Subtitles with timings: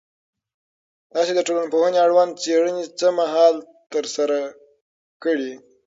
[1.11, 3.53] تاسو د ټولنپوهنې اړوند څېړنې څه مهال
[3.93, 4.39] ترسره
[5.23, 5.53] کړي؟